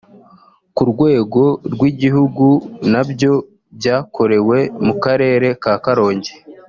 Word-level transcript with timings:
ku 0.75 0.83
rwego 0.91 1.41
rw’igihugu 1.73 2.45
nabyo 2.91 3.33
byakorewe 3.77 4.57
mu 4.85 4.93
karere 5.03 5.47
ka 5.63 5.73
Karongi 5.85 6.33